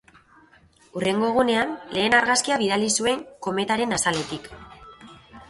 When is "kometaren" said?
3.49-3.95